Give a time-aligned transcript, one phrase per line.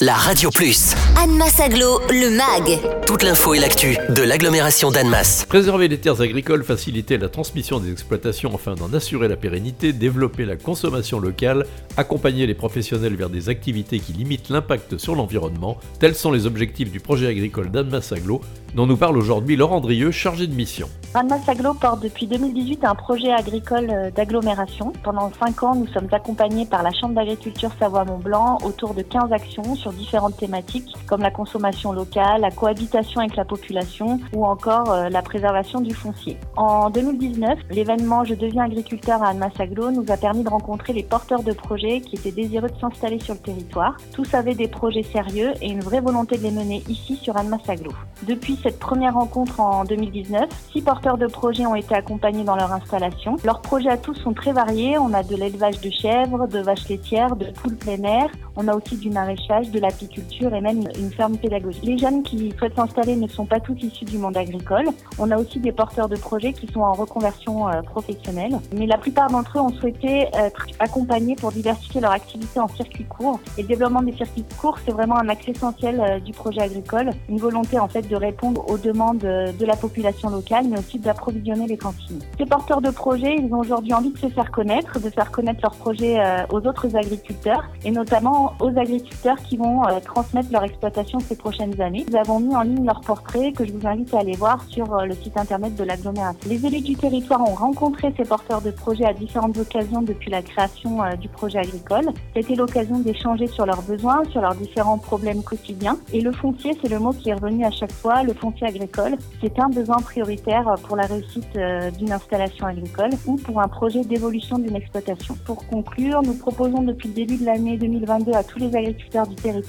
[0.00, 0.94] la Radio Plus.
[1.22, 3.04] Annemasse Aglo, le MAG.
[3.06, 5.44] Toute l'info et l'actu de l'agglomération d'Annemasse.
[5.44, 10.46] Préserver les terres agricoles, faciliter la transmission des exploitations afin d'en assurer la pérennité, développer
[10.46, 11.66] la consommation locale,
[11.98, 16.90] accompagner les professionnels vers des activités qui limitent l'impact sur l'environnement, tels sont les objectifs
[16.90, 18.40] du projet agricole d'Annemasse Aglo,
[18.74, 20.88] dont nous parle aujourd'hui Laurent Drieux, chargé de mission.
[21.12, 24.92] Annemasse Aglo porte depuis 2018 un projet agricole euh, d'agglomération.
[25.02, 29.74] Pendant 5 ans, nous sommes accompagnés par la Chambre d'agriculture Savoie-Mont-Blanc autour de 15 actions
[29.74, 35.08] sur différentes thématiques comme la consommation locale, la cohabitation avec la population ou encore euh,
[35.08, 36.36] la préservation du foncier.
[36.56, 41.02] En 2019, l'événement Je deviens agriculteur à Annemasse Aglo nous a permis de rencontrer les
[41.02, 43.96] porteurs de projets qui étaient désireux de s'installer sur le territoire.
[44.14, 47.68] Tous avaient des projets sérieux et une vraie volonté de les mener ici sur Annemasse
[47.68, 47.92] Aglo.
[48.26, 52.72] Depuis cette première rencontre en 2019, six porteurs de projets ont été accompagnés dans leur
[52.72, 53.36] installation.
[53.44, 54.98] Leurs projets à tous sont très variés.
[54.98, 58.30] On a de l'élevage de chèvres, de vaches laitières, de poules plein air.
[58.56, 61.82] On a aussi du maraîchage, de l'apiculture et même une ferme pédagogique.
[61.84, 64.86] Les jeunes qui souhaitent s'installer ne sont pas tous issus du monde agricole.
[65.18, 68.58] On a aussi des porteurs de projets qui sont en reconversion euh, professionnelle.
[68.74, 73.04] Mais la plupart d'entre eux ont souhaité être accompagnés pour diversifier leur activité en circuit
[73.04, 73.40] court.
[73.58, 77.10] Et le développement des circuits courts, c'est vraiment un axe essentiel euh, du projet agricole.
[77.28, 81.66] Une volonté en fait de répondre aux demandes de la population locale, mais aussi d'approvisionner
[81.66, 82.20] les cantines.
[82.38, 85.60] Ces porteurs de projets, ils ont aujourd'hui envie de se faire connaître, de faire connaître
[85.62, 90.64] leurs projets euh, aux autres agriculteurs et notamment aux agriculteurs qui vont euh, transmettre leur
[90.64, 92.04] exploitation ces prochaines années.
[92.08, 94.94] Nous avons mis en ligne leurs portraits que je vous invite à aller voir sur
[94.94, 96.48] euh, le site internet de l'agglomération.
[96.48, 100.42] Les élus du territoire ont rencontré ces porteurs de projets à différentes occasions depuis la
[100.42, 102.10] création du projet agricole.
[102.34, 105.96] C'était l'occasion d'échanger sur leurs besoins, sur leurs différents problèmes quotidiens.
[106.12, 109.16] Et le foncier, c'est le mot qui est revenu à chaque fois, le foncier agricole.
[109.40, 114.02] C'est un besoin prioritaire pour la réussite euh, d'une installation agricole ou pour un projet
[114.02, 115.36] d'évolution d'une exploitation.
[115.44, 119.36] Pour conclure, nous proposons depuis le début de l'année 2022 à tous les agriculteurs du
[119.36, 119.59] territoire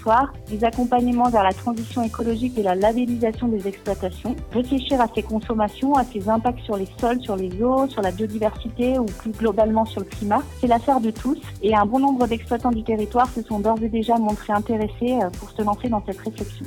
[0.50, 5.96] des accompagnements vers la transition écologique et la labellisation des exploitations, réfléchir à ces consommations,
[5.96, 9.86] à ses impacts sur les sols, sur les eaux, sur la biodiversité ou plus globalement
[9.86, 10.42] sur le climat.
[10.60, 13.90] C'est l'affaire de tous et un bon nombre d'exploitants du territoire se sont d'ores et
[13.90, 16.66] déjà montrés intéressés euh, pour se lancer dans cette réflexion.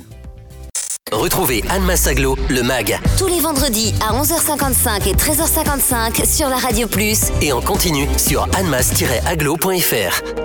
[1.11, 2.99] Retrouvez Anne Massaglo, le MAG.
[3.17, 7.31] Tous les vendredis à 11h55 et 13h55 sur la Radio Plus.
[7.41, 10.44] Et en continu sur annemass-aglo.fr.